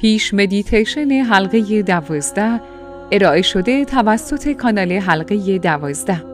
[0.00, 2.60] پیش مدیتیشن حلقه دوازده
[3.12, 6.24] ارائه شده توسط کانال حلقه دوازده.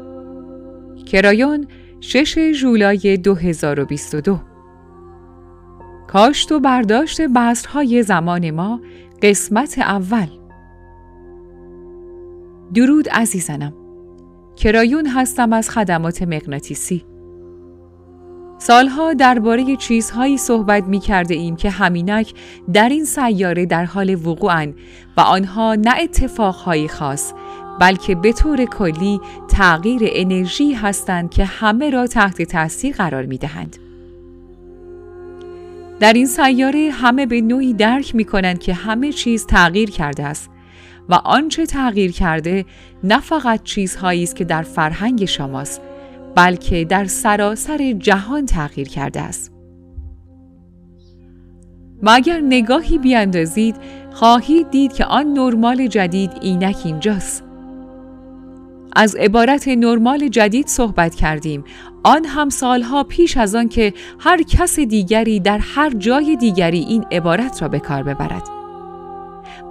[1.07, 1.67] کرایون
[2.01, 4.39] 6 جولای 2022
[6.09, 8.81] کاشت و برداشت بذرهای زمان ما
[9.23, 10.27] قسمت اول.
[12.75, 13.75] درود عزیزانم.
[14.57, 17.16] کرایون هستم از خدمات مغناطیسی.
[18.59, 22.35] سالها درباره چیزهایی صحبت می کرده ایم که همینک
[22.73, 24.75] در این سیاره در حال وقوعن
[25.17, 27.33] و آنها نه اتفاقهایی خاص
[27.81, 33.77] بلکه به طور کلی تغییر انرژی هستند که همه را تحت تاثیر قرار می دهند.
[36.01, 40.51] در این سیاره همه به نوعی درک می کنند که همه چیز تغییر کرده است
[41.09, 42.65] و آنچه تغییر کرده
[43.05, 45.81] نه فقط چیزهایی است که در فرهنگ شماست
[46.37, 49.53] بلکه در سراسر جهان تغییر کرده است.
[52.03, 53.77] و اگر نگاهی بیاندازید
[54.13, 57.45] خواهید دید که آن نرمال جدید اینک اینجاست.
[58.97, 61.65] از عبارت نرمال جدید صحبت کردیم
[62.05, 67.05] آن هم سالها پیش از آن که هر کس دیگری در هر جای دیگری این
[67.13, 68.43] عبارت را به کار ببرد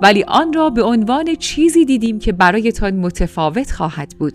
[0.01, 4.33] ولی آن را به عنوان چیزی دیدیم که برایتان متفاوت خواهد بود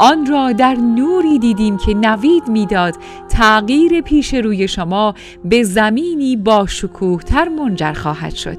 [0.00, 2.94] آن را در نوری دیدیم که نوید می‌داد
[3.28, 8.58] تغییر پیش روی شما به زمینی با شکوه تر منجر خواهد شد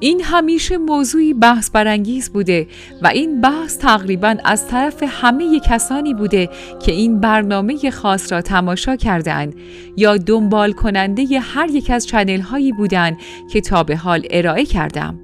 [0.00, 2.66] این همیشه موضوعی بحث برانگیز بوده
[3.02, 6.48] و این بحث تقریبا از طرف همه کسانی بوده
[6.86, 9.54] که این برنامه خاص را تماشا کردند
[9.96, 13.16] یا دنبال کننده هر یک از چنل هایی بودند
[13.52, 15.23] که تا به حال ارائه کردم.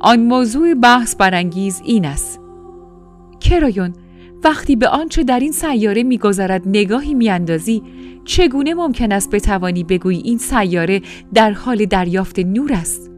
[0.00, 2.40] آن موضوع بحث برانگیز این است.
[3.40, 3.92] کرایون
[4.44, 7.82] وقتی به آنچه در این سیاره میگذرد نگاهی میاندازی
[8.24, 11.02] چگونه ممکن است بتوانی بگویی این سیاره
[11.34, 13.10] در حال دریافت نور است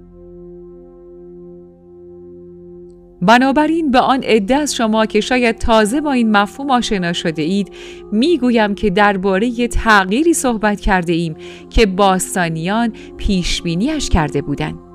[3.22, 7.72] بنابراین به آن عده از شما که شاید تازه با این مفهوم آشنا شده اید
[8.12, 11.34] می‌گویم که درباره تغییری صحبت کرده ایم
[11.70, 14.89] که باستانیان پیش بینیش کرده بودند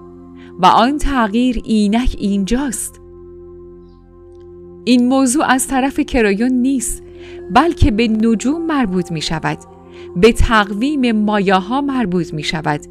[0.59, 3.01] و آن تغییر اینک اینجاست.
[4.85, 7.03] این موضوع از طرف کرایون نیست
[7.51, 9.57] بلکه به نجوم مربوط می شود
[10.15, 12.81] به تقویم مایاها مربوط می شود.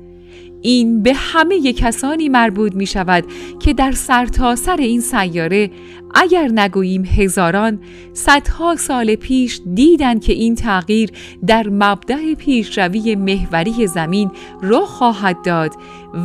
[0.62, 3.24] این به همه کسانی مربوط می شود
[3.60, 5.70] که در سرتاسر سر این سیاره
[6.14, 7.80] اگر نگوییم هزاران
[8.12, 11.10] صدها سال پیش دیدند که این تغییر
[11.46, 14.30] در مبدع پیشروی محوری زمین
[14.62, 15.72] رخ خواهد داد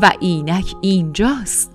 [0.02, 1.72] و اینک اینجاست.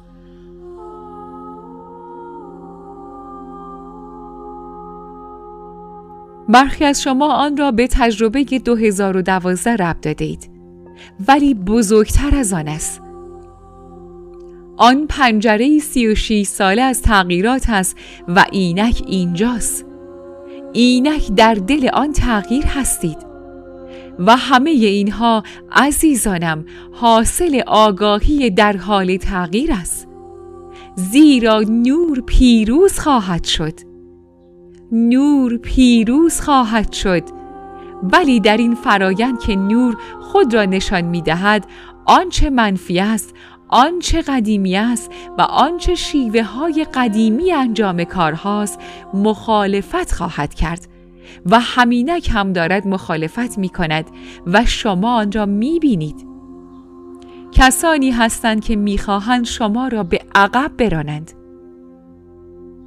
[6.49, 10.51] برخی از شما آن را به تجربه 2012 ربط دادید
[11.29, 13.03] ولی بزرگتر از آن است.
[14.77, 17.97] آن پنجره سی و شیش ساله از تغییرات است
[18.29, 19.87] و اینک اینجاست.
[20.73, 23.34] اینک در دل آن تغییر هستید.
[24.19, 25.43] و همه اینها
[25.73, 30.09] عزیزانم حاصل آگاهی در حال تغییر است.
[30.97, 33.75] زیرا نور پیروز خواهد شد.
[34.93, 37.23] نور پیروز خواهد شد.
[38.03, 41.67] ولی در این فرایند که نور خود را نشان می دهد
[42.07, 43.35] آنچه منفی است
[43.69, 48.79] آنچه قدیمی است و آنچه شیوه های قدیمی انجام کارهاست
[49.15, 50.94] مخالفت خواهد کرد.
[51.47, 54.05] و همینک هم دارد مخالفت می کند
[54.47, 56.27] و شما آن را می بینید.
[57.53, 61.33] کسانی هستند که می‌خواهند شما را به عقب برانند.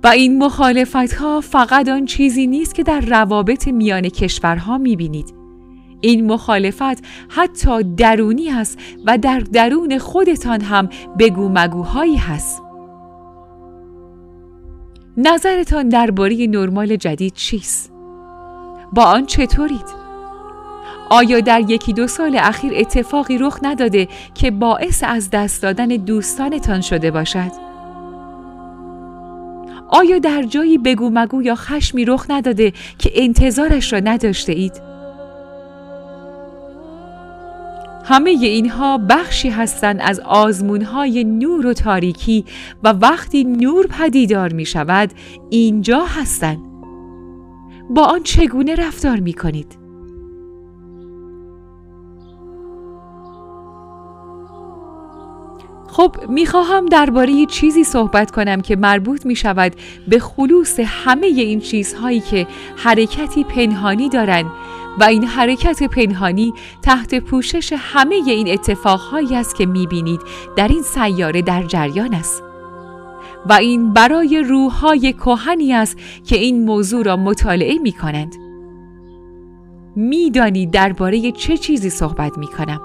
[0.04, 5.34] و این مخالفت ها فقط آن چیزی نیست که در روابط میان کشورها می‌بینید.
[6.02, 12.64] این مخالفت حتی درونی است و در درون خودتان هم بگو مگوهایی هست.
[15.18, 17.97] نظرتان درباره نرمال جدید چیست؟
[18.94, 20.08] با آن چطورید؟
[21.10, 26.82] آیا در یکی دو سال اخیر اتفاقی رخ نداده که باعث از دست دادن دوستانتان
[26.82, 27.52] شده باشد؟
[29.90, 34.88] آیا در جایی بگو مگو یا خشمی رخ نداده که انتظارش را نداشته اید؟
[38.06, 42.46] همه اینها بخشی هستند از آزمونهای نور و تاریکی
[42.84, 45.10] و وقتی نور پدیدار می شود
[45.50, 46.77] اینجا هستند.
[47.90, 49.88] با آن چگونه رفتار می کنید؟
[55.98, 59.76] خب می‌خواهم درباره چیزی صحبت کنم که مربوط می شود
[60.08, 64.52] به خلوص همه این چیزهایی که حرکتی پنهانی دارند
[65.00, 70.22] و این حرکت پنهانی تحت پوشش همه این اتفاقهایی است که می‌بینید
[70.56, 72.47] در این سیاره در جریان است
[73.46, 78.36] و این برای روحهای کهنی است که این موضوع را مطالعه می کنند.
[79.96, 82.82] می‌دانید درباره چه چیزی صحبت می کنم.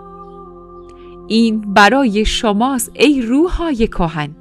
[1.29, 4.37] این برای شماست ای روحهای کهن.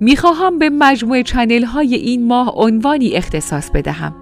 [0.00, 4.14] می‌خواهم به مجموعه چنل های این ماه عنوانی اختصاص بدهم.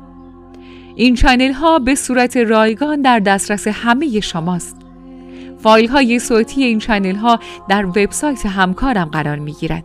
[0.95, 4.82] این channel ها به صورت رایگان در دسترس همه شماست.
[5.63, 7.39] فایل های صوتی این channel ها
[7.69, 9.85] در وبسایت همکارم قرار می گیرد.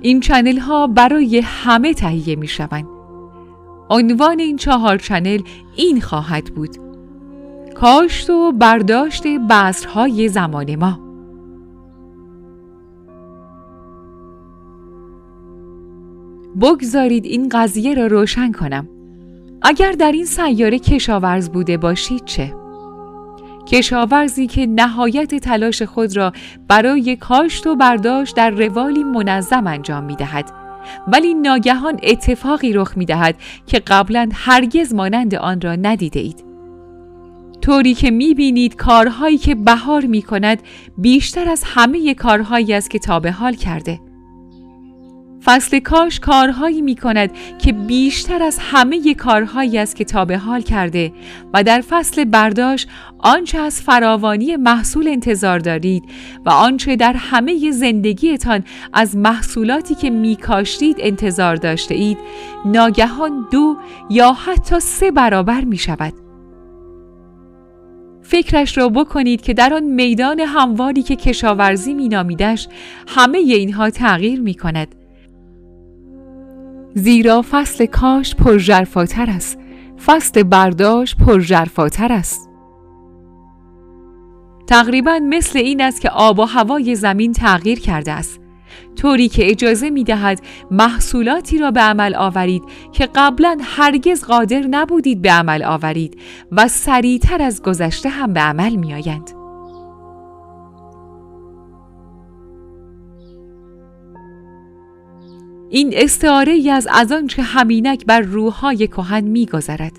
[0.00, 2.98] این channel ها برای همه تهیه می شوند.
[3.90, 5.42] عنوان این چهار channel
[5.76, 6.76] این خواهد بود
[7.74, 11.00] کاشت و برداشت بذرهای زمان ما
[16.60, 18.88] بگذارید این قضیه را روشن کنم
[19.62, 22.54] اگر در این سیاره کشاورز بوده باشید چه؟
[23.68, 26.32] کشاورزی که نهایت تلاش خود را
[26.68, 30.50] برای کاشت و برداشت در روالی منظم انجام می دهد
[31.08, 33.34] ولی ناگهان اتفاقی رخ می دهد
[33.66, 36.44] که قبلا هرگز مانند آن را ندیده اید.
[37.60, 40.62] طوری که می بینید کارهایی که بهار می کند
[40.98, 44.00] بیشتر از همه کارهایی است که تا به حال کرده.
[45.44, 50.60] فصل کاش کارهایی می کند که بیشتر از همه کارهایی است که تا به حال
[50.60, 51.12] کرده
[51.54, 52.88] و در فصل برداشت
[53.18, 56.04] آنچه از فراوانی محصول انتظار دارید
[56.46, 62.18] و آنچه در همه زندگیتان از محصولاتی که می کاشتید انتظار داشته اید
[62.64, 63.76] ناگهان دو
[64.10, 66.12] یا حتی سه برابر می شود.
[68.22, 72.68] فکرش را بکنید که در آن میدان همواری که کشاورزی می نامیدش
[73.06, 74.97] همه اینها تغییر می کند
[76.98, 79.58] زیرا فصل کاش پرژرفاتر است.
[80.06, 82.50] فصل برداشت پرژرفاتر است.
[84.66, 88.40] تقریبا مثل این است که آب و هوای زمین تغییر کرده است.
[88.96, 90.40] طوری که اجازه می دهد
[90.70, 92.62] محصولاتی را به عمل آورید
[92.92, 96.20] که قبلا هرگز قادر نبودید به عمل آورید
[96.52, 99.37] و سریعتر از گذشته هم به عمل می آیند.
[105.70, 109.92] این استعاره ای از از آنچه همینک بر روحهای کهن میگذرد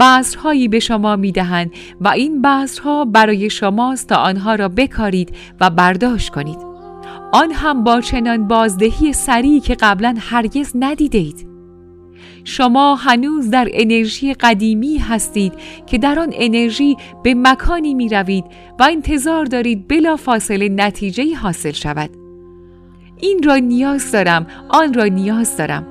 [0.00, 1.70] بذرهایی به شما می‌دهند
[2.00, 6.58] و این بذرها برای شماست تا آنها را بکارید و برداشت کنید
[7.32, 11.48] آن هم با چنان بازدهی سریعی که قبلا هرگز ندیده اید.
[12.44, 15.52] شما هنوز در انرژی قدیمی هستید
[15.86, 18.44] که در آن انرژی به مکانی می روید
[18.78, 22.27] و انتظار دارید بلا فاصله نتیجه حاصل شود.
[23.20, 25.86] این را نیاز دارم آن را نیاز دارم.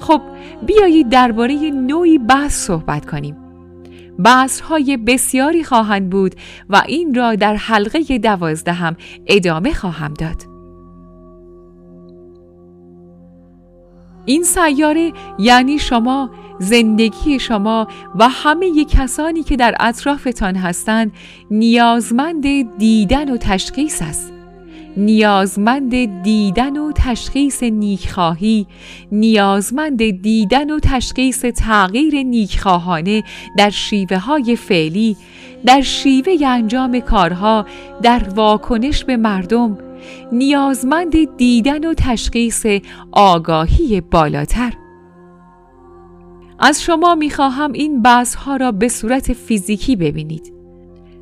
[0.00, 0.20] خب
[0.66, 3.36] بیایید درباره نوعی بحث صحبت کنیم.
[4.64, 6.34] های بسیاری خواهند بود
[6.68, 8.96] و این را در حلقه دوازدهم
[9.26, 10.36] ادامه خواهم داد.
[14.24, 21.12] این سیاره یعنی شما زندگی شما و همه کسانی که در اطرافتان هستند
[21.50, 24.39] نیازمند دیدن و تشخیص است.
[24.96, 28.66] نیازمند دیدن و تشخیص نیکخواهی
[29.12, 33.22] نیازمند دیدن و تشخیص تغییر نیکخواهانه
[33.58, 35.16] در شیوه های فعلی
[35.66, 37.66] در شیوه انجام کارها
[38.02, 39.78] در واکنش به مردم
[40.32, 42.66] نیازمند دیدن و تشخیص
[43.12, 44.72] آگاهی بالاتر.
[46.58, 50.59] از شما می‌خواهم این بحث ها را به صورت فیزیکی ببینید.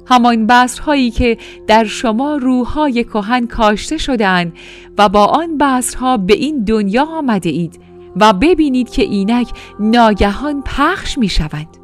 [0.09, 4.53] همان بذرهایی که در شما روحهای کهن کاشته شدهاند
[4.99, 7.81] و با آن بذرها به این دنیا آمده اید
[8.17, 9.49] و ببینید که اینک
[9.81, 11.77] ناگهان پخش می شوند.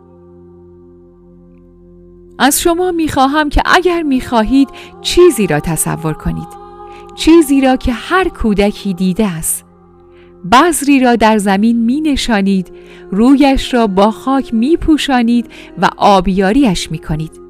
[2.39, 4.69] از شما می خواهم که اگر می خواهید
[5.01, 6.49] چیزی را تصور کنید
[7.15, 9.65] چیزی را که هر کودکی دیده است
[10.53, 12.73] بذری را در زمین می نشانید
[13.11, 15.47] رویش را با خاک می پوشانید
[15.79, 17.44] و آبیاریش می کنید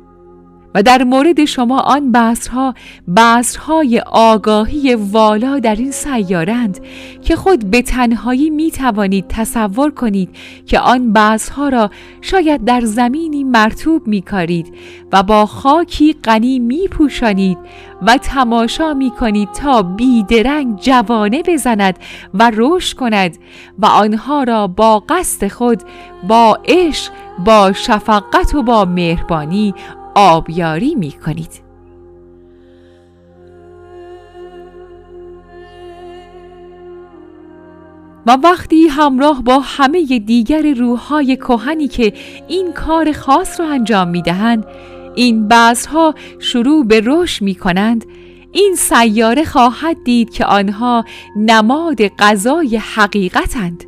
[0.75, 2.75] و در مورد شما آن بذرها
[3.17, 6.81] بذرهای آگاهی والا در این سیارند
[7.23, 10.29] که خود به تنهایی می توانید تصور کنید
[10.67, 11.91] که آن بذرها را
[12.21, 14.75] شاید در زمینی مرتوب می کارید
[15.13, 17.59] و با خاکی غنی می پوشانید
[18.03, 21.99] و تماشا می کنید تا بیدرنگ جوانه بزند
[22.35, 23.39] و رشد کند
[23.79, 25.83] و آنها را با قصد خود
[26.29, 27.13] با عشق
[27.45, 29.75] با شفقت و با مهربانی
[30.15, 31.65] آبیاری می کنید.
[38.27, 42.13] و وقتی همراه با همه دیگر روحهای کهنی که
[42.49, 44.67] این کار خاص را انجام می دهند
[45.15, 48.05] این بذرها شروع به رشد می کنند
[48.53, 51.05] این سیاره خواهد دید که آنها
[51.37, 53.85] نماد غذای حقیقتند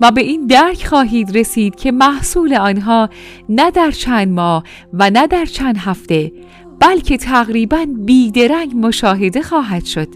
[0.00, 3.08] و به این درک خواهید رسید که محصول آنها
[3.48, 6.32] نه در چند ماه و نه در چند هفته
[6.80, 10.08] بلکه تقریبا بیدرنگ مشاهده خواهد شد.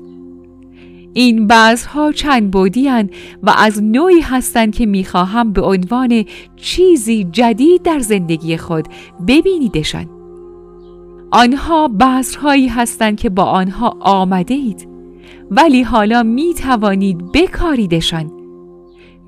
[1.14, 2.88] این بعضها چند بودی
[3.42, 6.24] و از نوعی هستند که می‌خواهم به عنوان
[6.56, 8.88] چیزی جدید در زندگی خود
[9.26, 10.06] ببینیدشان.
[11.30, 14.88] آنها بذرهایی هستند که با آنها آمده اید
[15.50, 18.37] ولی حالا می توانید بکاریدشان.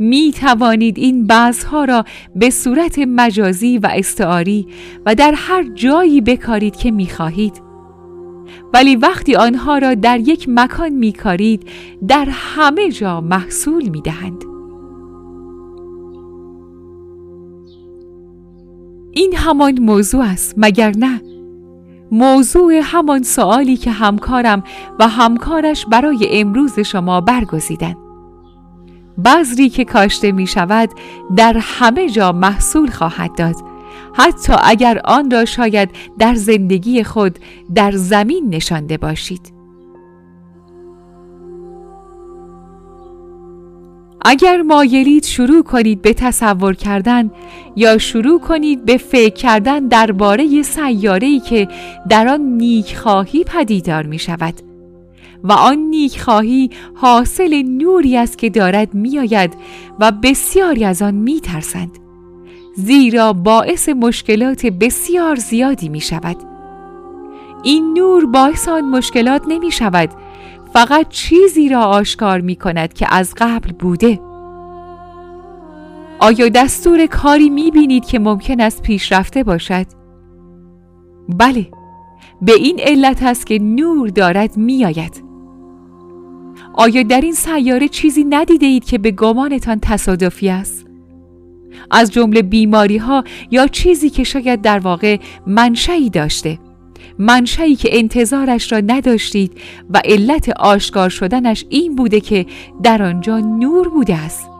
[0.00, 2.04] می توانید این بعضها را
[2.37, 4.66] به صورت مجازی و استعاری
[5.07, 7.62] و در هر جایی بکارید که می خواهید.
[8.75, 11.62] ولی وقتی آنها را در یک مکان می کارید
[12.09, 14.45] در همه جا محصول می دهند.
[19.12, 21.21] این همان موضوع است مگر نه؟
[22.12, 24.62] موضوع همان سوالی که همکارم
[25.00, 28.10] و همکارش برای امروز شما برگزیدند.
[29.24, 30.90] بذری که کاشته می شود
[31.36, 33.56] در همه جا محصول خواهد داد.
[34.14, 37.38] حتی اگر آن را شاید در زندگی خود
[37.74, 39.60] در زمین نشانده باشید.
[44.24, 47.30] اگر مایلید شروع کنید به تصور کردن
[47.76, 51.68] یا شروع کنید به فکر کردن درباره سیاره‌ای که
[52.08, 54.69] در آن نیکخواهی پدیدار می شود.
[55.44, 59.54] و آن نیک خواهی حاصل نوری است که دارد میآید
[60.00, 61.99] و بسیاری از آن میترسند
[62.75, 66.37] زیرا باعث مشکلات بسیار زیادی می شود
[67.62, 70.11] این نور باعث آن مشکلات نمی شود
[70.73, 74.20] فقط چیزی را آشکار می کند که از قبل بوده
[76.18, 79.87] آیا دستور کاری می بینید که ممکن است پیشرفته باشد؟
[81.28, 81.66] بله
[82.42, 85.29] به این علت است که نور دارد می آید.
[86.74, 90.86] آیا در این سیاره چیزی ندیده اید که به گمانتان تصادفی است؟
[91.90, 96.58] از جمله بیماری ها یا چیزی که شاید در واقع منشایی داشته
[97.18, 99.52] منشایی که انتظارش را نداشتید
[99.90, 102.46] و علت آشکار شدنش این بوده که
[102.82, 104.50] در آنجا نور بوده است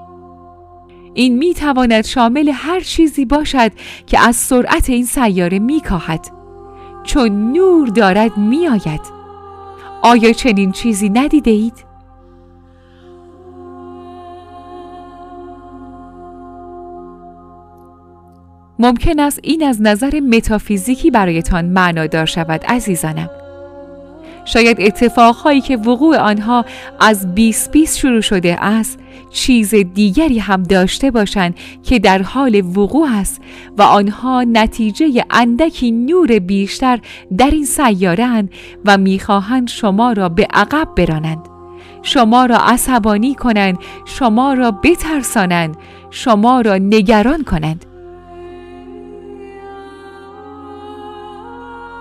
[1.15, 3.73] این می تواند شامل هر چیزی باشد
[4.07, 6.31] که از سرعت این سیاره می کاهد
[7.05, 9.01] چون نور دارد می آید
[10.03, 11.90] آیا چنین چیزی ندیده اید؟
[18.81, 23.31] ممکن است این از نظر متافیزیکی برایتان معنادار شود عزیزانم.
[24.45, 26.65] شاید اتفاقهایی که وقوع آنها
[27.01, 28.99] از 20 بیس شروع شده است
[29.31, 33.41] چیز دیگری هم داشته باشند که در حال وقوع است
[33.79, 37.01] و آنها نتیجه اندکی نور بیشتر
[37.39, 38.49] در این سیاره
[38.85, 41.49] و می‌خواهند شما را به عقب برانند.
[42.03, 45.77] شما را عصبانی کنند شما را بترسانند
[46.11, 47.87] شما را نگران کنند.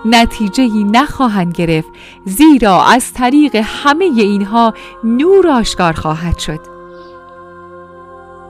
[0.04, 1.88] نتیجه نخواهند گرفت
[2.24, 6.60] زیرا از طریق همه اینها نور آشکار خواهد شد.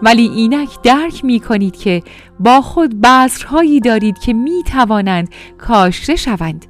[0.02, 2.02] ولی اینک درک می کنید که
[2.40, 5.28] با خود بذرهایی دارید که می توانند
[5.58, 6.66] کاشته شوند.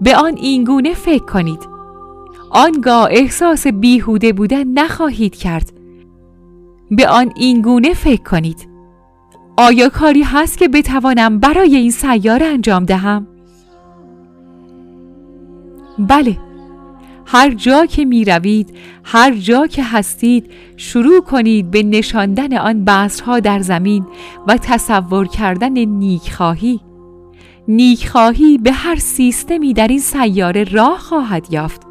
[0.00, 1.68] به آن اینگونه فکر کنید.
[2.50, 5.72] آنگاه احساس بیهوده بودن نخواهید کرد.
[6.90, 8.68] به آن اینگونه فکر کنید.
[9.56, 13.31] آیا کاری هست که بتوانم برای این سیاره انجام دهم؟
[15.98, 16.38] بله.
[17.26, 23.40] هر جا که می روید هر جا که هستید شروع کنید به نشاندن آن بذرها
[23.40, 24.06] در زمین
[24.48, 26.80] و تصور کردن نیکخواهی.
[27.68, 31.82] نیکخواهی به هر سیستمی در این سیاره راه خواهد یافت.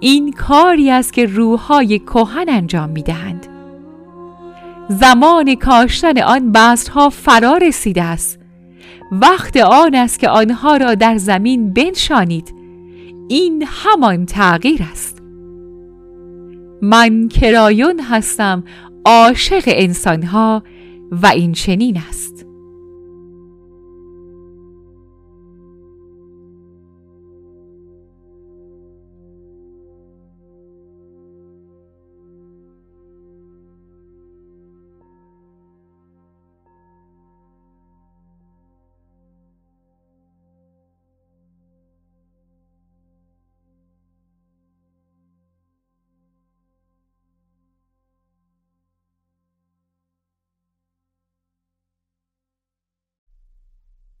[0.00, 3.46] این کاری است که روحهای کهن انجام می دهند
[4.88, 8.39] زمان کاشتن آن بذرها فرا رسیده است.
[9.12, 12.54] وقت آن است که آنها را در زمین بنشانید.
[13.28, 15.22] این همان تغییر است.
[16.82, 18.64] من کرایون هستم
[19.04, 20.62] عاشق انسانها
[21.10, 22.39] و این چنین است.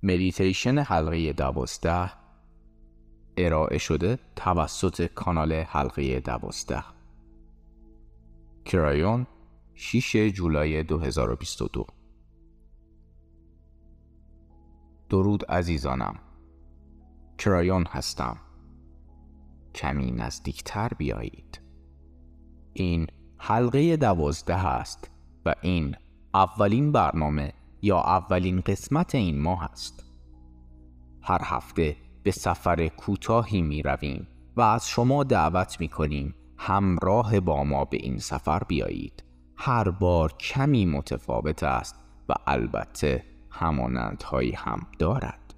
[0.02, 2.10] مدیتیشن حلقه دوازده
[3.36, 6.84] ارائه شده توسط کانال حلقه دوازده.
[8.64, 9.26] کرایون
[9.74, 11.86] 6 جولای 2022
[15.08, 16.18] درود عزیزانم.
[17.38, 18.36] کرایون هستم.
[19.74, 21.60] کمی نزدیکتر بیایید.
[22.72, 23.06] این
[23.38, 25.10] حلقه دوازده است
[25.44, 25.96] و این
[26.34, 30.04] اولین برنامه یا اولین قسمت این ماه است.
[31.22, 37.64] هر هفته به سفر کوتاهی می رویم و از شما دعوت می کنیم همراه با
[37.64, 39.24] ما به این سفر بیایید.
[39.56, 41.96] هر بار کمی متفاوت است
[42.28, 45.54] و البته همانندهایی هم دارد.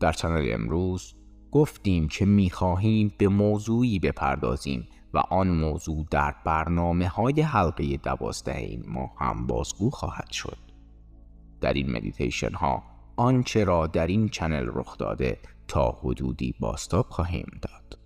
[0.00, 1.14] در چنل امروز
[1.50, 8.56] گفتیم که می خواهیم به موضوعی بپردازیم و آن موضوع در برنامه های حلقه دوازده
[8.56, 10.58] این ماه هم بازگو خواهد شد.
[11.60, 12.82] در این مدیتیشن ها
[13.16, 15.38] آنچه را در این channel رخ داده
[15.68, 17.98] تا حدودی بازتاب خواهیم داد.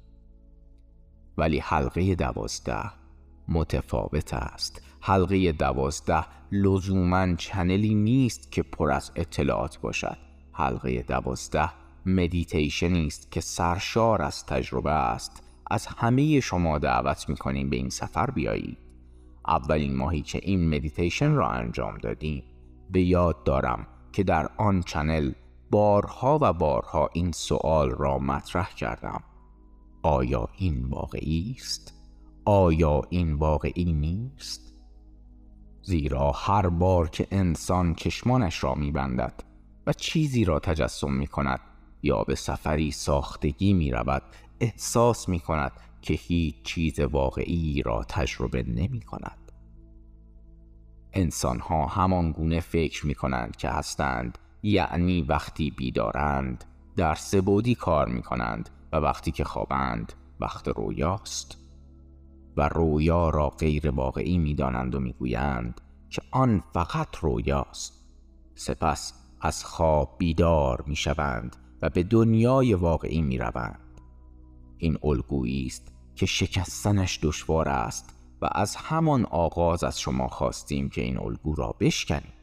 [1.39, 2.91] ولی حلقه دوازده
[3.49, 4.83] متفاوت است.
[5.01, 10.17] حلقه دوازده لزوما channel ی نیست که پر از اطلاعات باشد.
[10.53, 11.71] حلقه دوازده
[12.07, 15.43] مدیتیشنی است که سرشار از تجربه است.
[15.71, 18.79] از همه شما دعوت می‌کنیم به این سفر بیایید
[19.49, 22.43] اولین ماهی که این مدیتیشن را انجام دادیم
[22.91, 25.33] به یاد دارم که در آن channel
[25.71, 29.23] بارها و بارها این سوال را مطرح کردم
[30.03, 31.95] آیا این واقعی است؟
[32.45, 34.73] آیا این واقعی نیست؟
[35.83, 39.45] زیرا هر بار که انسان چشمانش را میبندد
[39.87, 41.61] و چیزی را تجسم می کند
[42.03, 44.23] یا به سفری ساختگی می رود
[44.61, 49.53] احساس می کند که هیچ چیز واقعی را تجربه نمی کند
[51.13, 56.65] انسان ها همان گونه فکر می کنند که هستند یعنی وقتی بیدارند
[56.97, 61.59] در سبودی کار می کنند و وقتی که خوابند وقت رویاست.
[62.57, 68.05] و رویا را غیر واقعی می دانند و می گویند که آن فقط رویاست.
[68.55, 73.86] سپس از خواب بیدار می شوند و به دنیای واقعی می روند
[74.79, 81.03] این الگویی است که شکستنش دشوار است و از همان آغاز از شما خواستیم که
[81.03, 82.37] این الگو را بشکنید.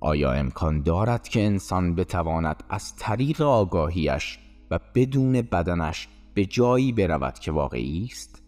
[0.00, 4.38] آیا امکان دارد که انسان بتواند از طریق آگاهیش
[4.70, 8.42] و بدون بدنش به جایی برود که واقعی است؟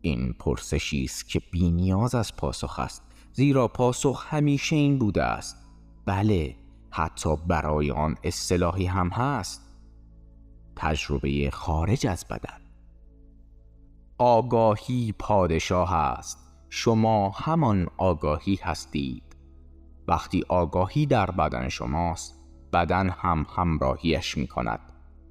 [0.00, 5.56] این پرسشی است که بینیاز از پاسخ است زیرا پاسخ همیشه این بوده است.
[6.06, 6.56] بله
[6.90, 9.65] حتی برای آن اصطلاحی هم هست.
[10.76, 12.60] تجربه خارج از بدن.
[14.18, 16.38] آگاهی پادشاه است.
[16.70, 19.36] شما همان آگاهی هستید.
[20.08, 22.40] وقتی آگاهی در بدن شماست
[22.72, 24.80] بدن هم همراهیش می کند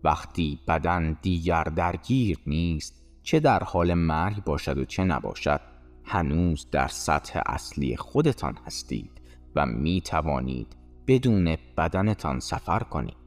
[0.04, 5.62] وقتی بدن دیگر درگیر نیست چه در حال مرگ باشد و چه نباشد
[6.04, 9.22] هنوز در سطح اصلی خودتان هستید
[9.56, 10.76] و می توانید
[11.08, 13.25] بدون بدنتان سفر کنید.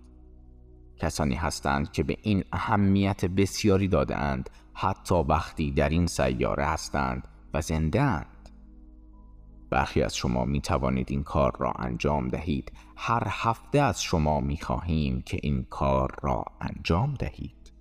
[0.99, 7.61] کسانی هستند که به این اهمیت بسیاری دادهاند حتی وقتی در این سیاره هستند و
[7.61, 8.49] زنده اند.
[9.71, 12.73] برخی از شما می توانید این کار را انجام دهید.
[12.97, 17.73] هر هفته از شما می خواهیم که این کار را انجام دهید.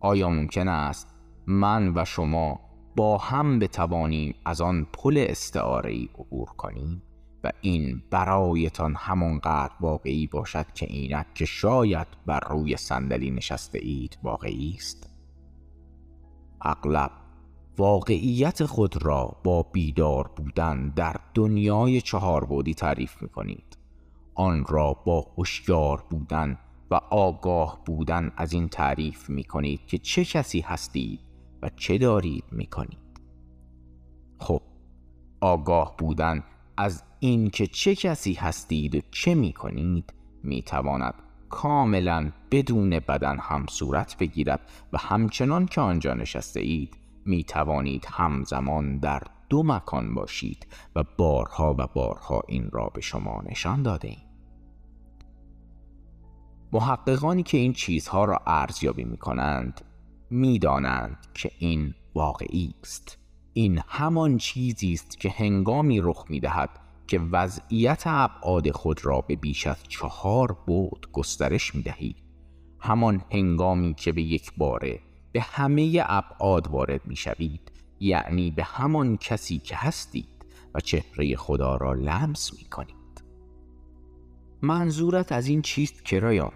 [0.00, 1.14] آیا ممکن است
[1.46, 2.60] من و شما
[2.96, 7.02] با هم بتوانیم از آن پل استعاره عبور کنیم؟
[7.44, 14.18] و این برایتان همانقدر واقعی باشد که اینک که شاید بر روی صندلی نشسته اید
[14.22, 15.10] واقعی است.
[16.62, 17.10] اغلب
[17.78, 23.78] واقعیت خود را با بیدار بودن در دنیای چهار بودی تعریف می کنید
[24.34, 26.58] آن را با هوشیار بودن
[26.90, 31.20] و آگاه بودن از این تعریف می کنید که چه کسی هستید
[31.62, 33.20] و چه دارید می کنید
[34.38, 34.62] خب
[35.40, 36.44] آگاه بودن
[36.82, 41.14] از این که چه کسی هستید چه می کنید می تواند
[41.48, 44.60] کاملا بدون بدن هم صورت بگیرد
[44.92, 50.66] و همچنان که آنجا نشسته اید می توانید همزمان در دو مکان باشید
[50.96, 54.28] و بارها و بارها این را به شما نشان داده ایم.
[56.72, 59.80] محققانی که این چیزها را ارزیابی می کنند
[60.30, 63.21] می دانند که این واقعی است.
[63.54, 66.70] این همان چیزی است که هنگامی رخ می دهد
[67.06, 72.16] که وضعیت ابعاد خود را به بیش از چهار بود گسترش می دهید
[72.78, 75.00] همان هنگامی که به یک باره
[75.32, 80.28] به همه ابعاد وارد می شوید یعنی به همان کسی که هستید
[80.74, 83.22] و چهره خدا را لمس می کنید
[84.62, 86.52] منظورت از این چیست کرایان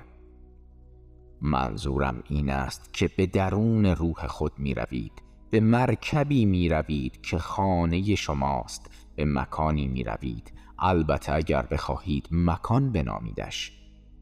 [1.40, 5.25] منظورم این است که به درون روح خود می روید
[5.56, 12.92] به مرکبی می روید که خانه شماست به مکانی می روید البته اگر بخواهید مکان
[12.92, 13.72] بنامیدش.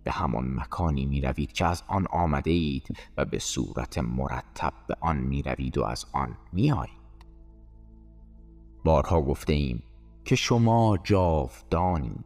[0.05, 4.97] به همان مکانی می روید که از آن آمده اید و به صورت مرتب به
[5.01, 7.25] آن می روید و از آن می آید.
[8.85, 9.83] بارها گفته ایم
[10.25, 12.25] که شما جاودانید.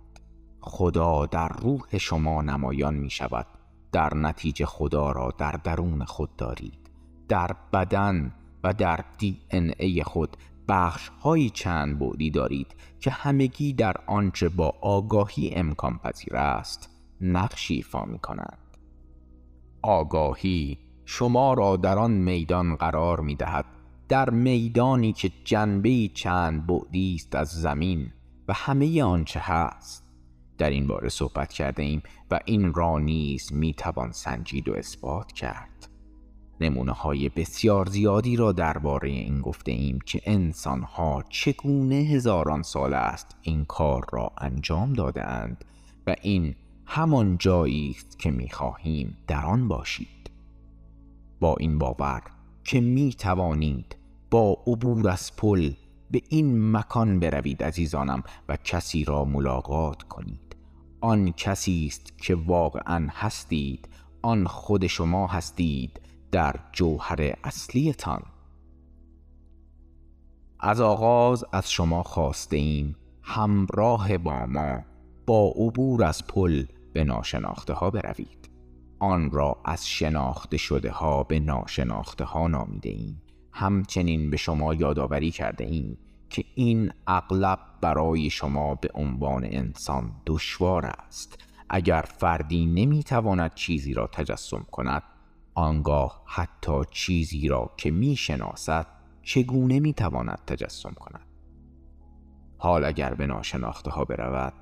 [0.60, 3.46] خدا در روح شما نمایان می شود
[3.92, 6.90] در نتیجه خدا را در درون خود دارید.
[7.28, 8.32] در بدن
[8.68, 10.36] و در دی ان ای خود
[10.68, 17.74] بخش های چند بعدی دارید که همگی در آنچه با آگاهی امکان پذیر است نقشی
[17.74, 18.58] ایفا می کنند.
[19.82, 23.64] آگاهی شما را در آن میدان قرار می دهد
[24.08, 28.12] در میدانی که جنبه چند بعدی است از زمین
[28.48, 30.04] و همه آنچه هست.
[30.58, 35.32] در این باره صحبت کرده ایم و این را نیز می توان سنجید و اثبات
[35.32, 35.87] کرد.
[36.60, 42.94] نمونه های بسیار زیادی را درباره این گفته ایم که انسان ها چگونه هزاران سال
[42.94, 45.64] است این کار را انجام داده اند
[46.06, 46.54] و این
[46.86, 50.30] همان جایی است که می خواهیم در آن باشید.
[51.40, 52.22] با این باور
[52.64, 53.96] که می توانید
[54.30, 55.72] با عبور از پل
[56.10, 60.56] به این مکان بروید عزیزانم و کسی را ملاقات کنید.
[61.00, 63.88] آن کسی است که واقعا هستید
[64.22, 66.00] آن خود شما هستید
[66.32, 68.22] در جوهر اصلیتان.
[70.60, 74.84] از آغاز از شما خواسته ایم همراه با ما
[75.26, 78.50] با عبور از پل به ناشناخته ها بروید.
[78.98, 85.30] آن را از شناخته شده ها به ناشناخته ها نامیده ایم همچنین به شما یادآوری
[85.30, 85.98] کرده ایم
[86.30, 91.38] که این اغلب برای شما به عنوان انسان دشوار است.
[91.70, 95.02] اگر فردی نمی‌تواند چیزی را تجسم کند
[95.58, 98.86] آنگاه حتی چیزی را که می‌شناسد
[99.22, 101.26] چگونه می‌تواند تجسم کند
[102.58, 104.52] حال اگر به ناشناخته ها برود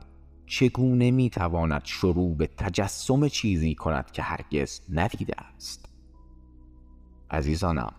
[0.46, 5.88] چگونه می‌تواند شروع به تجسم چیزی کند که هرگز ندیده است
[7.30, 7.94] عزیزانم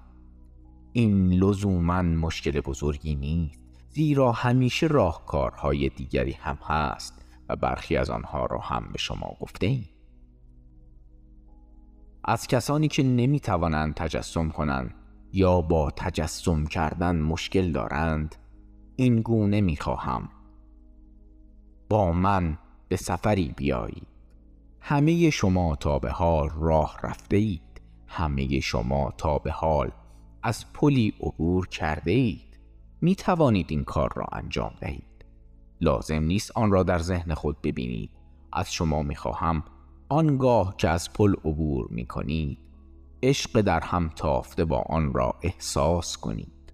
[0.93, 8.45] این لزوما مشکل بزرگی نیست زیرا همیشه راهکارهای دیگری هم هست و برخی از آنها
[8.45, 9.89] را هم به شما گفته ایم.
[12.23, 14.93] از کسانی که نمی توانند تجسم کنند
[15.33, 18.35] یا با تجسم کردن مشکل دارند
[18.95, 20.29] این گونه می خواهم
[21.89, 24.07] با من به سفری بیایید.
[24.81, 29.91] همه شما تا به حال راه رفته اید همه شما تا به حال
[30.43, 32.59] از پلی عبور کرده اید
[33.01, 35.25] می توانید این کار را انجام دهید.
[35.81, 38.09] لازم نیست آن را در ذهن خود ببینید.
[38.53, 39.63] از شما می خواهم
[40.09, 42.59] آنگاه که از پل عبور می کنید
[43.23, 46.73] عشق در هم تافته با آن را احساس کنید.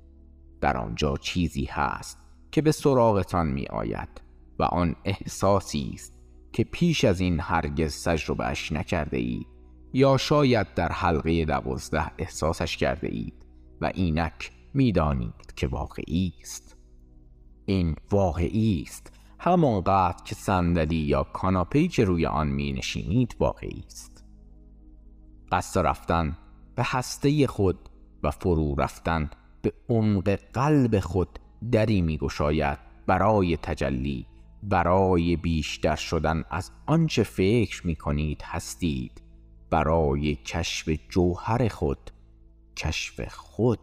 [0.61, 2.17] در آنجا چیزی هست
[2.51, 4.21] که به سراغتان می آید
[4.59, 6.13] و آن احساسی است
[6.53, 9.47] که پیش از این هرگز تجربهش نکرده اید
[9.93, 13.45] یا شاید در حلقه دوازده احساسش کرده اید
[13.81, 16.77] و اینک می‌دانید که واقعی است.
[17.65, 19.12] این واقعی است
[19.45, 24.23] همانقدر که صندلی یا کاناپه‌ای که روی آن می نشینید واقعی است.
[25.51, 26.37] قصد رفتن
[26.75, 27.89] به هسته خود
[28.23, 29.29] و فرو رفتن
[29.61, 31.39] به عمق قلب خود
[31.71, 34.27] دری می گشاید برای تجلی
[34.63, 39.21] برای بیشتر شدن از آنچه فکر می کنید هستید.
[39.69, 42.11] برای کشف جوهر خود
[42.75, 43.79] کشف خود.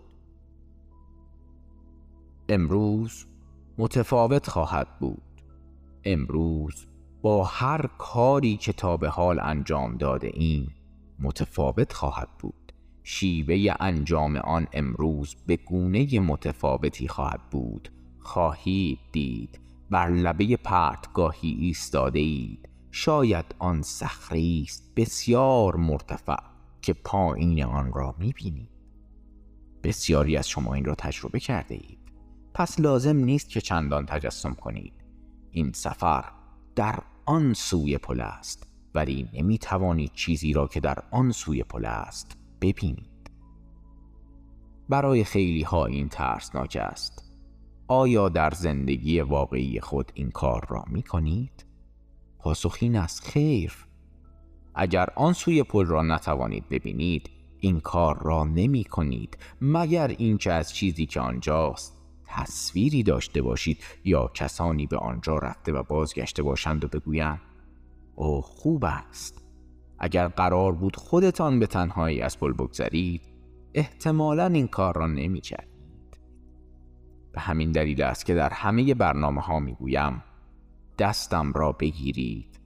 [2.48, 3.26] امروز
[3.78, 5.22] متفاوت خواهد بود.
[6.04, 6.86] امروز
[7.22, 10.68] با هر کاری که تا به حال انجام داده این
[11.18, 12.72] متفاوت خواهد بود.
[13.02, 17.92] شیوه انجام آن امروز به گونه متفاوتی خواهد بود.
[18.18, 19.60] خواهید دید
[19.90, 22.68] بر لبه پرتگاهی ایستاده اید.
[22.90, 26.42] شاید آن صخره است بسیار مرتفع
[26.82, 28.68] که پایین آن را می‌بینید.
[29.82, 31.98] بسیاری از شما این را تجربه کرده اید.
[32.54, 34.99] پس لازم نیست که چندان تجسم کنید.
[35.52, 36.24] این سفر
[36.76, 41.84] در آن سوی پل است ولی نمی توانید چیزی را که در آن سوی پل
[41.84, 43.30] است ببینید.
[44.88, 47.32] برای خیلی ها این ترسناک است.
[47.88, 51.66] آیا در زندگی واقعی خود این کار را می کنید؟
[52.38, 53.86] پاسخ این است خیر.
[54.74, 60.74] اگر آن سوی پل را نتوانید ببینید این کار را نمی کنید مگر اینکه از
[60.74, 61.99] چیزی که آنجاست
[62.30, 67.40] تصویری داشته باشید یا کسانی به آنجا رفته و بازگشته باشند و بگویند
[68.14, 69.42] او خوب است.
[69.98, 73.22] اگر قرار بود خودتان به تنهایی از پل بگذرید
[73.74, 75.40] احتمالا این کار را نمی
[77.32, 80.22] به همین دلیل است که در همه برنامه ها می گویم
[80.98, 82.60] دستم را بگیرید.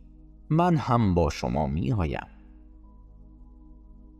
[0.50, 2.26] من هم با شما می آیم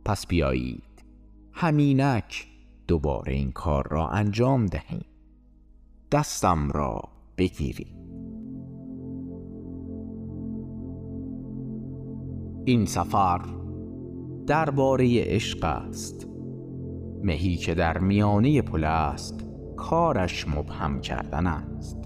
[0.04, 1.04] پس بیایید.
[1.52, 2.46] همینک
[2.88, 5.13] دوباره این کار را انجام دهیم.
[6.14, 7.03] دستم را
[7.38, 7.96] بگیرید
[12.64, 13.40] این سفر
[14.46, 16.29] درباره عشق است.
[17.22, 19.46] مهی که در میانه پل است
[19.77, 21.98] کارش مبهم کردن است.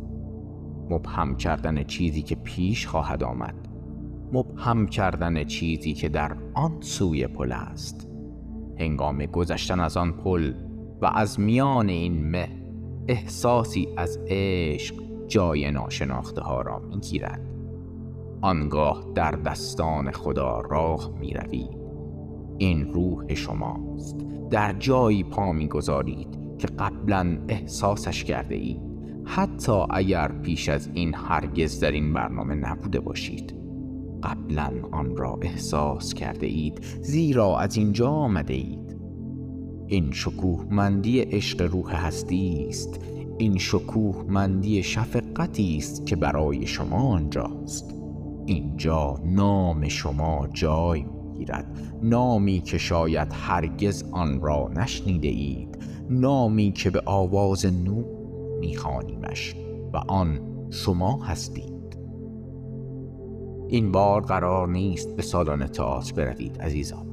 [0.90, 3.68] مبهم کردن چیزی که پیش خواهد آمد.
[4.32, 8.08] مبهم کردن چیزی که در آن سوی پل است.
[8.78, 10.52] هنگام گذشتن از آن پل
[11.02, 12.57] و از میان این مه
[13.08, 14.94] احساسی از عشق
[15.26, 17.40] جای ناشناخته ها را می گیرد
[18.42, 21.78] آنگاه در دستان خدا راه می روید
[22.58, 24.16] این روح شماست.
[24.50, 28.80] در جایی پا می گذارید که قبلا احساسش کرده اید
[29.24, 33.54] حتی اگر پیش از این هرگز در این برنامه نبوده باشید.
[34.22, 38.87] قبلا آن را احساس کرده اید زیرا از اینجا آمده اید
[39.88, 43.00] این شکوه مندی عشق روح هستی است.
[43.38, 47.94] این شکوه مندی شفقتی است که برای شما آنجاست.
[48.46, 51.98] اینجا نام شما جای می‌گیرد.
[52.02, 55.78] نامی که شاید هرگز آن را نشنیده اید
[56.10, 58.02] نامی که به آواز نو
[58.60, 59.56] میخوانیمش
[59.92, 61.98] و آن شما هستید.
[63.68, 67.06] این بار قرار نیست به سالن تئاتر بروید عزیزان.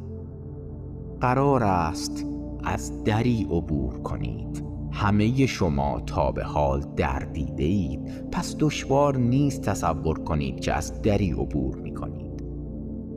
[1.21, 2.34] قرار است
[2.65, 4.65] از دری عبور کنید.
[4.91, 8.29] همه شما تا به حال در دیده اید.
[8.31, 12.43] پس دشوار نیست تصور کنید که از دری عبور می کنید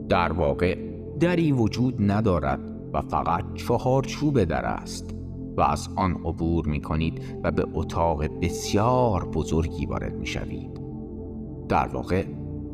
[0.09, 0.77] در واقع
[1.19, 2.59] دری وجود ندارد
[2.93, 5.15] و فقط چهار چوب در است
[5.57, 10.79] و از آن عبور می کنید و به اتاق بسیار بزرگی وارد می شوید
[11.69, 12.25] در واقع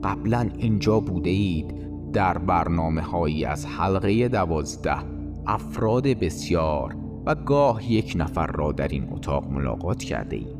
[0.03, 1.85] قبلا اینجا بوده اید.
[2.13, 5.14] در برنامه هایی از حلقه دوازده
[5.47, 10.57] افراد بسیار و گاه یک نفر را در این اتاق ملاقات کرده ایم.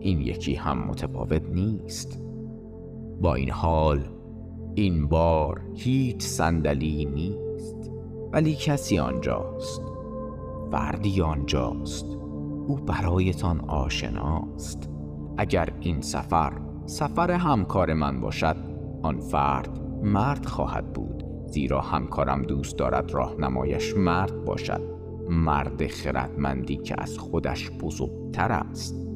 [0.00, 2.20] این یکی هم متفاوت نیست.
[3.20, 4.00] با این حال
[4.74, 7.90] این بار هیچ صندلی نیست
[8.32, 9.82] ولی کسی آنجاست.
[10.70, 12.06] فردی آنجاست.
[12.66, 14.90] او برایتان آشناست.
[15.38, 16.52] اگر این سفر
[16.86, 18.56] سفر همکار من باشد
[19.02, 21.23] آن فرد مرد خواهد بود.
[21.54, 24.80] زیرا همکارم دوست دارد راهنمایش مرد باشد
[25.30, 29.08] مرد خردمندی که از خودش بزرگتر است.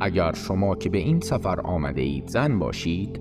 [0.00, 3.20] اگر شما که به این سفر آمده اید زن باشید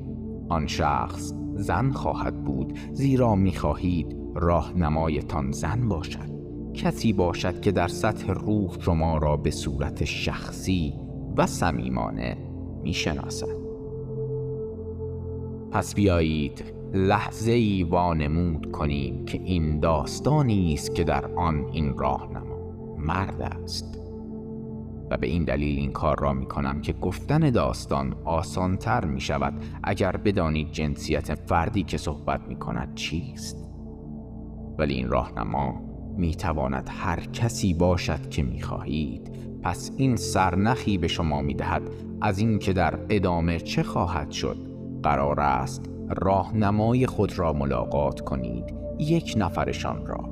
[0.49, 6.31] آن شخص زن خواهد بود زیرا می‌خواهید راهنمایتان زن باشد.
[6.73, 10.93] کسی باشد که در سطح روح شما را به صورت شخصی
[11.37, 12.37] و صمیمانه
[12.83, 13.61] می‌شناسد.
[15.71, 22.57] پس بیایید لحظه ای وانمود کنیم که این داستانی است که در آن این راهنما
[22.97, 24.01] مرد است.
[25.11, 29.53] و به این دلیل این کار را می کنم که گفتن داستان آسانتر می شود
[29.83, 33.57] اگر بدانید جنسیت فردی که صحبت می کند چیست.
[34.77, 35.81] ولی این راهنما
[36.17, 39.31] می تواند هر کسی باشد که می خواهید
[39.63, 41.81] پس این سرنخی به شما می دهد
[42.21, 44.57] از اینکه در ادامه چه خواهد شد؟
[45.03, 50.29] قرار است راهنمای خود را ملاقات کنید یک نفرشان را.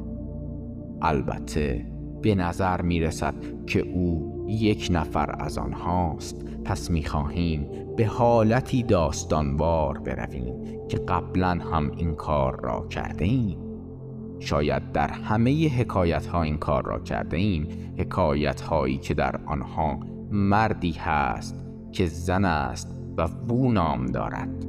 [1.02, 1.86] البته
[2.22, 3.36] به نظر می رسد
[3.68, 6.46] که او یک نفر از آنهاست.
[6.66, 10.54] پس می خواهیم به حالتی داستانوار برویم
[10.88, 13.58] که قبلا هم این کار را کرده ایم
[14.40, 20.00] شاید در همه حکایت ها این کار را کرده ایم حکایت هایی که در آنها
[20.32, 24.69] مردی هست که زن است و وو نام دارد.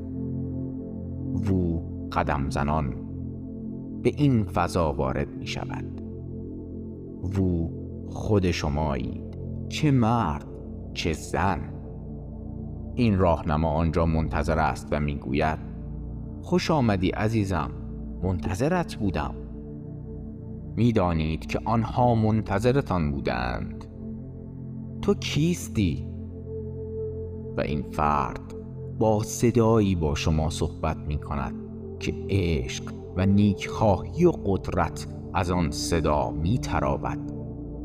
[1.34, 1.80] وو
[2.12, 2.94] قدم زنان
[4.02, 6.02] به این فضا وارد می شود
[7.38, 7.68] وو
[8.08, 9.38] خود شمایید
[9.68, 10.46] چه مرد
[10.94, 11.60] چه زن.
[12.94, 15.58] این راهنما آنجا منتظر است و می‌گوید
[16.42, 17.70] خوش آمدی عزیزم
[18.22, 19.34] منتظرت بودم.
[20.76, 23.84] می‌دانید که آنها منتظرتان بودند.
[25.02, 26.06] تو کیستی؟
[27.56, 28.54] و این فرد
[29.00, 31.54] با صدایی با شما صحبت می کند
[32.00, 37.18] که عشق و نیکخواهی و قدرت از آن صدا می تراود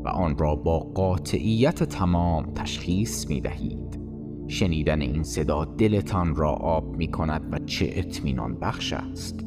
[0.04, 4.00] و آن را با قاطعیت تمام تشخیص می دهید
[4.48, 9.44] شنیدن این صدا دلتان را آب می کند و چه اطمینان بخش است؟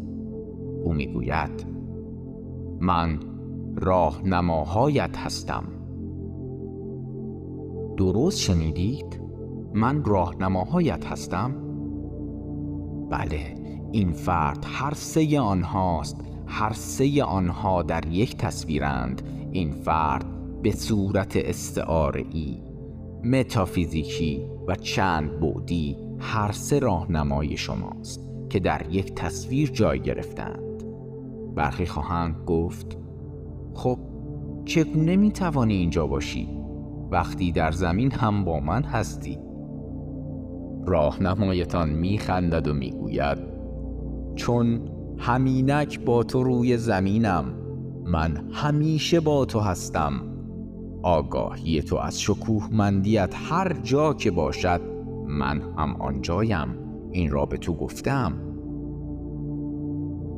[0.84, 1.65] او می گوید
[2.79, 3.19] من
[3.75, 5.63] راهنماهایت هستم.
[7.97, 9.28] درست شنیدید؟
[9.73, 11.55] من راهنماهایت هستم؟
[13.10, 13.55] بله
[13.91, 19.21] این فرد هر سه آنهاست هر سه آنها در یک تصویرند.
[19.51, 20.25] این فرد
[20.62, 22.25] به صورت استعاره
[23.23, 30.84] متافیزیکی و چند بعدی هر سه راهنمای شماست که در یک تصویر جای گرفتند.
[31.55, 32.97] برخی خواهند گفت
[33.73, 33.99] خب
[34.65, 36.49] چگونه می توانی اینجا باشی؟
[37.12, 39.48] وقتی در زمین هم با من هستی.
[40.89, 43.38] راهنمایتان می خندد و می گوید
[44.36, 44.82] چون
[45.17, 47.45] همینک با تو روی زمینم
[48.06, 50.12] من همیشه با تو هستم.
[51.04, 54.82] آگاهی تو از شکوه مندیت هر جا که باشد
[55.28, 56.67] من هم آنجایم.
[57.12, 58.34] این را به تو گفتم.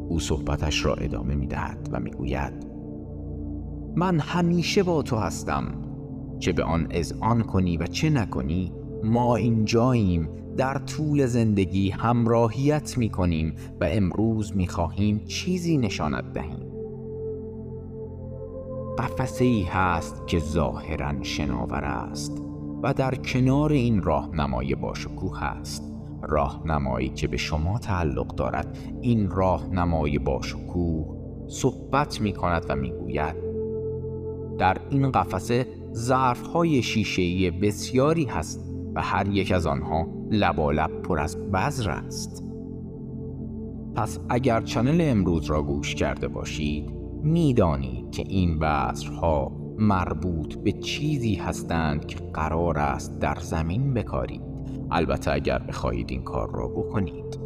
[0.10, 2.54] او صحبتش را ادامه می دهد و می گوید
[3.96, 5.64] من همیشه با تو هستم.
[6.40, 6.88] چه به آن
[7.22, 8.72] آن کنی و چه نکنی
[9.04, 10.30] ما اینجاییم.
[10.58, 16.72] در طول زندگی همراهیت می کنیم و امروز می خواهیم چیزی نشانت دهیم.
[18.98, 22.42] قفسه ای هست که ظاهرا شناور است
[22.84, 25.84] و در کنار این راهنمای باشکوه است.
[26.22, 28.78] راهنمایی که به شما تعلق دارد.
[29.02, 33.36] این راهنمای باشکوه صحبت می کند و می گوید
[34.58, 41.20] در این قفسه ظرف های شیشه بسیاری هست و هر یک از آنها لبالب پر
[41.20, 42.44] از بذر است.
[43.96, 46.92] پس اگر چنل امروز را گوش کرده باشید
[47.24, 54.42] می‌دانید که این بذرها مربوط به چیزی هستند که قرار است در زمین بکارید.
[54.92, 57.40] البته اگر بخواهید این کار را بکنید.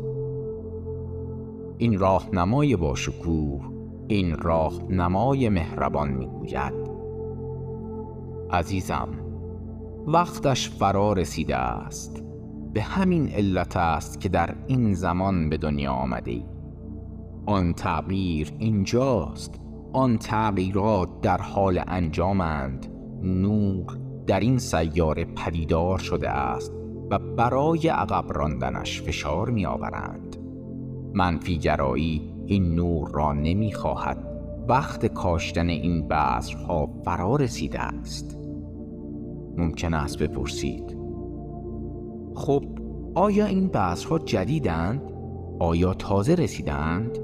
[1.77, 3.61] این راهنمای باشکوه
[4.07, 6.73] این راهنمای مهربان می‌گوید.
[8.51, 9.07] عزیزم
[10.07, 12.23] وقتش فرا رسیده است.
[12.73, 16.45] به همین علت است که در این زمان به دنیا آمده ای.
[17.45, 19.59] آن تغییر اینجاست.
[19.93, 22.87] آن تغییرات در حال انجامند.
[23.23, 26.71] نور در این سیاره پدیدار شده است
[27.11, 30.37] و برای عقب راندنش فشار می آورند
[31.13, 34.27] منفیگرایی این نور را نمی خواهد
[34.67, 38.44] وقت کاشتن این بذرها فرا رسیده است.
[39.57, 40.97] ممکن است بپرسید
[42.35, 42.65] خب
[43.15, 45.01] آیا این بذرها جدیدند؟
[45.59, 47.19] آیا تازه رسیدند؟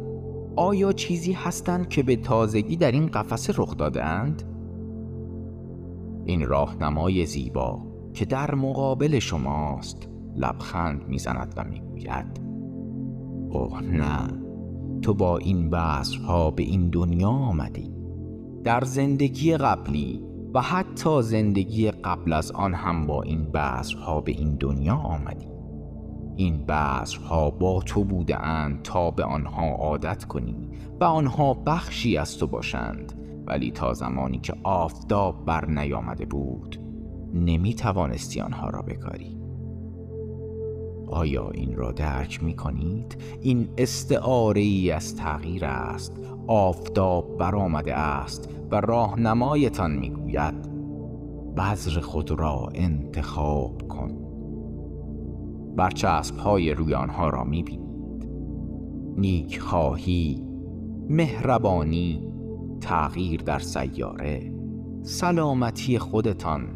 [0.56, 4.44] آیا چیزی هستند که به تازگی در این قفسه رخ دادند؟
[6.26, 7.80] این راهنمای زیبا
[8.14, 12.42] که در مقابل شماست لبخند می‌زند و می‌گوید
[13.50, 14.28] اوه نه
[15.02, 17.92] تو با این بذرها به این دنیا آمدی
[18.64, 24.56] در زندگی قبلی و حتی زندگی قبل از آن هم با این بذرها به این
[24.56, 25.48] دنیا آمدی.
[26.36, 32.48] این بذرها با تو بودند تا به آنها عادت کنی و آنها بخشی از تو
[32.48, 33.14] باشند.
[33.48, 36.80] ولی تا زمانی که آفتاب بر نیامده بود
[37.34, 39.41] نمی توانستی آنها را بکاری.
[41.12, 46.14] آیا این را درک می کنید؟ این استعاره ای از تغییر است
[46.48, 50.54] آفتاب برآمده است و راهنمایتان می‌گوید
[51.58, 54.12] بذر خود را انتخاب کن.
[55.76, 58.30] برچسب های روی آنها را می‌بینید.
[59.18, 60.44] نیک خواهی
[61.10, 62.32] مهربانی
[62.82, 64.54] تغییر در سیاره
[65.04, 66.68] سلامتی خودتان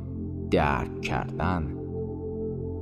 [0.52, 1.85] درک کردن.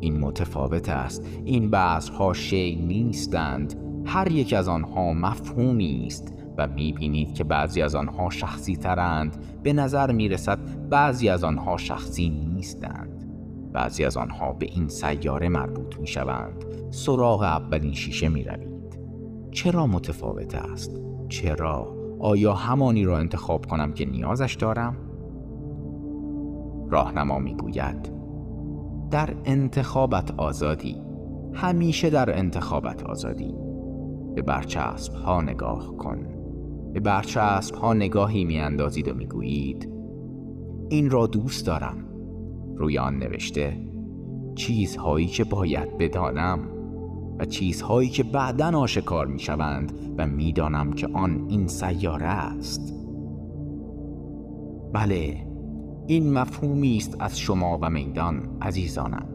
[0.04, 1.26] این متفاوت است.
[1.46, 3.76] این بذرها شی نیستند.
[4.06, 9.74] هر یک از آنها مفهومی است و می‌بینید که بعضی از آنها شخصی ترند به
[9.74, 13.26] نظر می‌رسد بعضی از آنها شخصی نیستند.
[13.74, 16.66] بعضی از آنها به این سیاره مربوط می‌شوند.
[16.92, 19.00] سراغ اولین شیشه می‌روید.
[19.52, 24.96] چرا متفاوت است؟ چرا؟ آیا همانی را انتخاب کنم که نیازش دارم؟
[26.90, 28.23] راهنما می‌گوید
[29.14, 31.02] در انتخابت آزادی.
[31.54, 33.54] همیشه در انتخابت آزادی.
[34.36, 36.28] به برچسب ها نگاه کن.
[36.94, 39.90] به برچسب ها نگاهی می اندازید و می گویید
[40.90, 41.98] این را دوست دارم.
[42.76, 43.78] روی آن نوشته
[44.56, 46.60] چیزهایی که باید بدانم
[47.40, 52.94] و چیزهایی که بعدا آشکار می شوند و می دانم که آن این سیاره است.
[54.94, 55.53] بله
[56.08, 59.28] این مفهومی است از شما و میدان عزیزانم.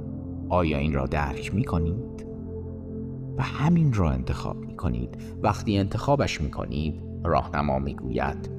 [0.49, 2.27] آیا این را درک می کنید؟
[3.37, 8.51] و همین را انتخاب می کنید وقتی انتخابش می کنید راهنما می گوید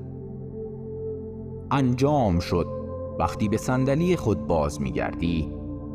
[1.71, 2.67] انجام شد.
[3.19, 5.49] وقتی به صندلی خود باز می گردی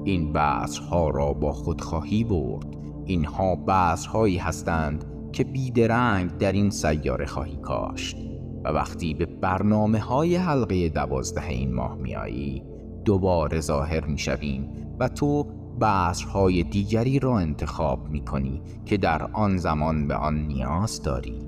[0.05, 2.77] این بذرها را با خود خواهی برد.
[3.05, 8.34] اینها بذرهایی هستند که بیدرنگ در این سیاره خواهی کاشت.
[8.65, 12.63] و وقتی به برنامه های حلقه دوازده این ماه میایی
[13.05, 14.69] دوباره ظاهر می‌شویم
[15.01, 15.47] و تو
[15.81, 21.39] بذرهای دیگری را انتخاب می کنی که در آن زمان به آن نیاز داری.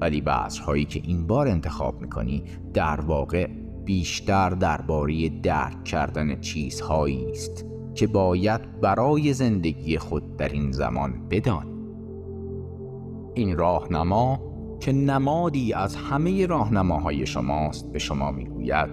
[0.00, 2.44] ولی بذرهایی که این بار انتخاب می کنی
[2.74, 3.46] در واقع
[3.84, 7.64] بیشتر درباره درک کردن چیزهایی است
[7.94, 11.66] که باید برای زندگی خود در این زمان بدان
[13.34, 14.51] این راهنما
[14.82, 18.90] که نمادی از همه راهنماهای شماست به شما می‌گوید.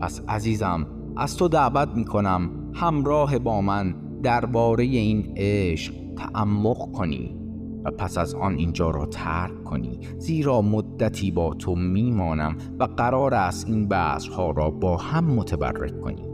[0.00, 7.36] پس عزیزم از تو دعوت می‌کنم همراه با من درباره این عشق تعمق کنی
[7.84, 10.00] و پس از آن اینجا را ترک کنی.
[10.18, 16.28] زیرا مدتی با تو میمانم و قرار است این بذرها را با هم متبرک کنی.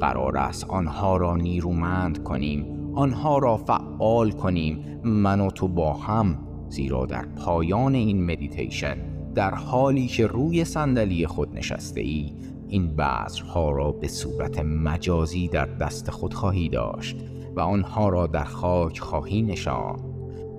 [0.00, 6.45] قرار است آنها را نیرومند کنیم آنها را فعال کنیم من و تو با هم
[6.68, 8.96] زیرا در پایان این مدیتیشن
[9.34, 12.32] در حالی که روی صندلی خود نشسته ای
[12.68, 17.16] این بذرها را به صورت مجازی در دست خود خواهی داشت
[17.56, 20.16] و آنها را در خاک خواهی نشان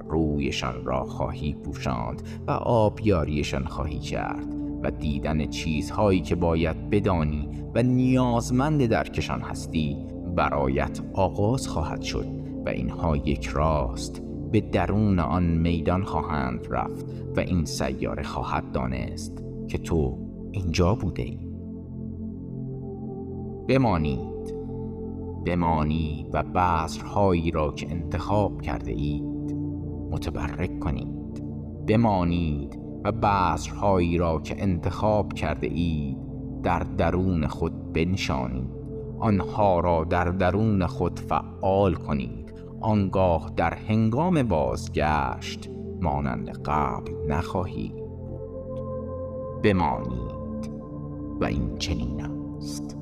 [0.10, 4.48] رویشان را خواهی پوشاند و آبیاریشان خواهی کرد
[4.84, 9.98] و دیدن چیزهایی که باید بدانی و نیازمند درکشان هستی
[10.36, 12.28] برایت آغاز خواهد شد
[12.66, 14.27] و اینها یک راست.
[14.52, 17.06] به درون آن میدان خواهند رفت
[17.38, 20.18] و این سیاره خواهد دانست که تو
[20.52, 21.48] اینجا بوده ای.
[23.68, 24.56] بمانید.
[25.46, 29.56] بمانید و بذرهایی را که انتخاب کرده اید
[30.12, 31.44] متبرک کنید.
[31.88, 36.18] بمانید و بذرهایی را که انتخاب کرده اید
[36.64, 38.78] در درون خود بنشانید.
[39.20, 42.47] آنها را در درون خود فعال کنید.
[42.82, 45.70] آنگاه در هنگام بازگشت
[46.02, 47.96] مانند قبل نخواهید
[49.64, 50.72] بمانید
[51.42, 52.97] و این چنین است.